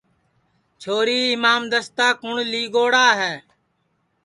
[0.81, 3.33] چھوری اِمام دستا کُوٹؔ لی گئوڑا ہے